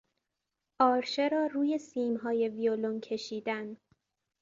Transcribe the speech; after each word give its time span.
آرشه 0.79 1.27
را 1.27 1.45
روی 1.47 1.77
سیمهای 1.77 2.49
ویولن 2.49 2.99
کشیدن 2.99 3.77